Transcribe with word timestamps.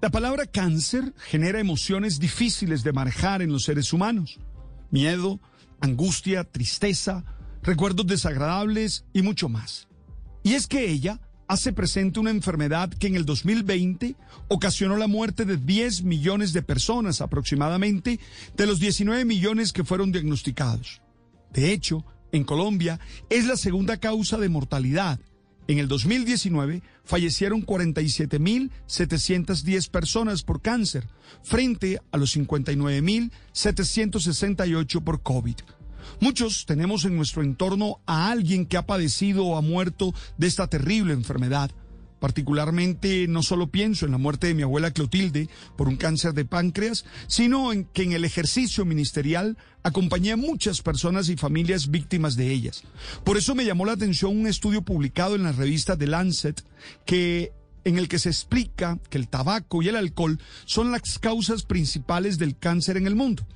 La 0.00 0.10
palabra 0.10 0.46
cáncer 0.46 1.12
genera 1.16 1.58
emociones 1.58 2.20
difíciles 2.20 2.84
de 2.84 2.92
manejar 2.92 3.42
en 3.42 3.50
los 3.50 3.64
seres 3.64 3.92
humanos. 3.92 4.38
Miedo, 4.92 5.40
angustia, 5.80 6.44
tristeza, 6.44 7.24
recuerdos 7.64 8.06
desagradables 8.06 9.04
y 9.12 9.22
mucho 9.22 9.48
más. 9.48 9.88
Y 10.44 10.54
es 10.54 10.68
que 10.68 10.88
ella 10.88 11.20
hace 11.48 11.72
presente 11.72 12.20
una 12.20 12.30
enfermedad 12.30 12.90
que 12.90 13.08
en 13.08 13.16
el 13.16 13.24
2020 13.24 14.14
ocasionó 14.46 14.96
la 14.96 15.08
muerte 15.08 15.44
de 15.44 15.56
10 15.56 16.04
millones 16.04 16.52
de 16.52 16.62
personas 16.62 17.20
aproximadamente 17.20 18.20
de 18.56 18.66
los 18.68 18.78
19 18.78 19.24
millones 19.24 19.72
que 19.72 19.82
fueron 19.82 20.12
diagnosticados. 20.12 21.02
De 21.52 21.72
hecho, 21.72 22.04
en 22.30 22.44
Colombia 22.44 23.00
es 23.30 23.46
la 23.46 23.56
segunda 23.56 23.96
causa 23.96 24.38
de 24.38 24.48
mortalidad. 24.48 25.18
En 25.68 25.78
el 25.78 25.86
2019 25.86 26.82
fallecieron 27.04 27.64
47.710 27.64 29.90
personas 29.90 30.42
por 30.42 30.60
cáncer, 30.62 31.06
frente 31.42 32.00
a 32.10 32.16
los 32.16 32.34
59.768 32.34 35.04
por 35.04 35.22
COVID. 35.22 35.56
Muchos 36.20 36.64
tenemos 36.64 37.04
en 37.04 37.16
nuestro 37.16 37.42
entorno 37.42 38.00
a 38.06 38.30
alguien 38.30 38.64
que 38.64 38.78
ha 38.78 38.86
padecido 38.86 39.44
o 39.44 39.58
ha 39.58 39.60
muerto 39.60 40.14
de 40.38 40.46
esta 40.46 40.68
terrible 40.68 41.12
enfermedad. 41.12 41.70
Particularmente 42.20 43.26
no 43.28 43.42
solo 43.42 43.68
pienso 43.68 44.06
en 44.06 44.12
la 44.12 44.18
muerte 44.18 44.48
de 44.48 44.54
mi 44.54 44.62
abuela 44.62 44.90
Clotilde 44.90 45.48
por 45.76 45.88
un 45.88 45.96
cáncer 45.96 46.34
de 46.34 46.44
páncreas, 46.44 47.04
sino 47.26 47.72
en 47.72 47.84
que 47.84 48.02
en 48.02 48.12
el 48.12 48.24
ejercicio 48.24 48.84
ministerial 48.84 49.56
acompañé 49.82 50.32
a 50.32 50.36
muchas 50.36 50.82
personas 50.82 51.28
y 51.28 51.36
familias 51.36 51.90
víctimas 51.90 52.36
de 52.36 52.50
ellas. 52.52 52.82
Por 53.24 53.36
eso 53.36 53.54
me 53.54 53.64
llamó 53.64 53.84
la 53.84 53.92
atención 53.92 54.36
un 54.36 54.46
estudio 54.46 54.82
publicado 54.82 55.34
en 55.34 55.44
la 55.44 55.52
revista 55.52 55.96
The 55.96 56.06
Lancet 56.06 56.64
que 57.06 57.52
en 57.84 57.98
el 57.98 58.08
que 58.08 58.18
se 58.18 58.28
explica 58.28 58.98
que 59.08 59.18
el 59.18 59.28
tabaco 59.28 59.82
y 59.82 59.88
el 59.88 59.96
alcohol 59.96 60.38
son 60.66 60.90
las 60.92 61.18
causas 61.18 61.62
principales 61.62 62.38
del 62.38 62.58
cáncer 62.58 62.96
en 62.96 63.06
el 63.06 63.16
mundo. 63.16 63.46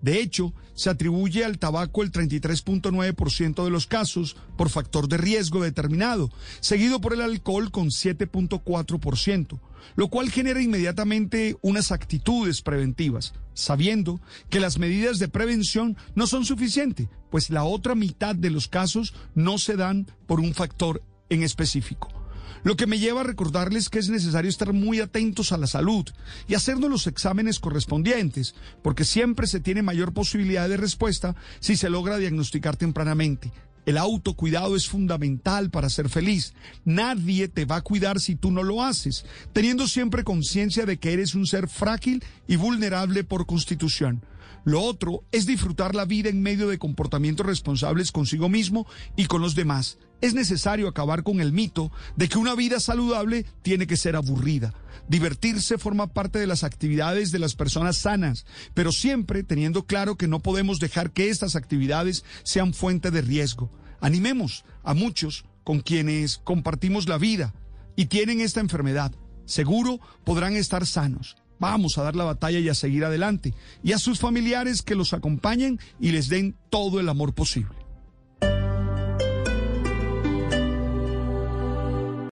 De 0.00 0.20
hecho, 0.20 0.54
se 0.74 0.90
atribuye 0.90 1.44
al 1.44 1.58
tabaco 1.58 2.02
el 2.02 2.12
33.9% 2.12 3.64
de 3.64 3.70
los 3.70 3.86
casos 3.86 4.36
por 4.56 4.70
factor 4.70 5.08
de 5.08 5.16
riesgo 5.16 5.62
determinado, 5.62 6.30
seguido 6.60 7.00
por 7.00 7.14
el 7.14 7.20
alcohol 7.20 7.70
con 7.70 7.88
7.4%, 7.88 9.58
lo 9.96 10.08
cual 10.08 10.30
genera 10.30 10.62
inmediatamente 10.62 11.56
unas 11.62 11.90
actitudes 11.90 12.62
preventivas, 12.62 13.34
sabiendo 13.54 14.20
que 14.50 14.60
las 14.60 14.78
medidas 14.78 15.18
de 15.18 15.28
prevención 15.28 15.96
no 16.14 16.26
son 16.26 16.44
suficientes, 16.44 17.08
pues 17.30 17.50
la 17.50 17.64
otra 17.64 17.94
mitad 17.94 18.36
de 18.36 18.50
los 18.50 18.68
casos 18.68 19.14
no 19.34 19.58
se 19.58 19.76
dan 19.76 20.06
por 20.26 20.38
un 20.38 20.54
factor 20.54 21.02
en 21.28 21.42
específico. 21.42 22.17
Lo 22.62 22.76
que 22.76 22.86
me 22.86 22.98
lleva 22.98 23.20
a 23.20 23.24
recordarles 23.24 23.88
que 23.88 23.98
es 23.98 24.08
necesario 24.08 24.48
estar 24.48 24.72
muy 24.72 25.00
atentos 25.00 25.52
a 25.52 25.58
la 25.58 25.66
salud 25.66 26.04
y 26.46 26.54
hacernos 26.54 26.90
los 26.90 27.06
exámenes 27.06 27.60
correspondientes, 27.60 28.54
porque 28.82 29.04
siempre 29.04 29.46
se 29.46 29.60
tiene 29.60 29.82
mayor 29.82 30.12
posibilidad 30.12 30.68
de 30.68 30.76
respuesta 30.76 31.36
si 31.60 31.76
se 31.76 31.90
logra 31.90 32.18
diagnosticar 32.18 32.76
tempranamente. 32.76 33.52
El 33.86 33.96
autocuidado 33.96 34.76
es 34.76 34.86
fundamental 34.86 35.70
para 35.70 35.88
ser 35.88 36.10
feliz. 36.10 36.52
Nadie 36.84 37.48
te 37.48 37.64
va 37.64 37.76
a 37.76 37.80
cuidar 37.80 38.20
si 38.20 38.36
tú 38.36 38.50
no 38.50 38.62
lo 38.62 38.82
haces, 38.82 39.24
teniendo 39.54 39.88
siempre 39.88 40.24
conciencia 40.24 40.84
de 40.84 40.98
que 40.98 41.14
eres 41.14 41.34
un 41.34 41.46
ser 41.46 41.68
frágil 41.68 42.22
y 42.46 42.56
vulnerable 42.56 43.24
por 43.24 43.46
constitución. 43.46 44.22
Lo 44.64 44.82
otro 44.82 45.24
es 45.32 45.46
disfrutar 45.46 45.94
la 45.94 46.04
vida 46.04 46.28
en 46.28 46.42
medio 46.42 46.68
de 46.68 46.78
comportamientos 46.78 47.46
responsables 47.46 48.12
consigo 48.12 48.50
mismo 48.50 48.86
y 49.16 49.24
con 49.24 49.40
los 49.40 49.54
demás. 49.54 49.96
Es 50.20 50.34
necesario 50.34 50.88
acabar 50.88 51.22
con 51.22 51.40
el 51.40 51.52
mito 51.52 51.92
de 52.16 52.28
que 52.28 52.38
una 52.38 52.56
vida 52.56 52.80
saludable 52.80 53.46
tiene 53.62 53.86
que 53.86 53.96
ser 53.96 54.16
aburrida. 54.16 54.74
Divertirse 55.08 55.78
forma 55.78 56.08
parte 56.08 56.40
de 56.40 56.48
las 56.48 56.64
actividades 56.64 57.30
de 57.30 57.38
las 57.38 57.54
personas 57.54 57.98
sanas, 57.98 58.44
pero 58.74 58.90
siempre 58.90 59.44
teniendo 59.44 59.86
claro 59.86 60.16
que 60.16 60.26
no 60.26 60.40
podemos 60.40 60.80
dejar 60.80 61.12
que 61.12 61.28
estas 61.28 61.54
actividades 61.54 62.24
sean 62.42 62.74
fuente 62.74 63.10
de 63.12 63.22
riesgo. 63.22 63.70
Animemos 64.00 64.64
a 64.82 64.92
muchos 64.92 65.44
con 65.62 65.80
quienes 65.80 66.38
compartimos 66.38 67.08
la 67.08 67.18
vida 67.18 67.54
y 67.94 68.06
tienen 68.06 68.40
esta 68.40 68.60
enfermedad. 68.60 69.12
Seguro 69.44 70.00
podrán 70.24 70.56
estar 70.56 70.84
sanos. 70.84 71.36
Vamos 71.60 71.96
a 71.96 72.02
dar 72.02 72.16
la 72.16 72.24
batalla 72.24 72.58
y 72.58 72.68
a 72.68 72.74
seguir 72.74 73.04
adelante. 73.04 73.54
Y 73.82 73.92
a 73.92 73.98
sus 73.98 74.18
familiares 74.18 74.82
que 74.82 74.94
los 74.94 75.12
acompañen 75.12 75.78
y 76.00 76.10
les 76.10 76.28
den 76.28 76.56
todo 76.70 77.00
el 77.00 77.08
amor 77.08 77.34
posible. 77.34 77.77